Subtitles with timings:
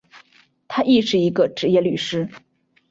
[0.67, 2.27] 他亦是一个执业律师。